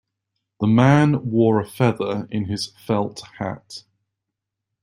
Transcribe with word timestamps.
The 0.59 0.65
man 0.65 1.29
wore 1.29 1.59
a 1.59 1.67
feather 1.67 2.27
in 2.31 2.45
his 2.45 2.65
felt 2.87 3.21
hat. 3.37 3.83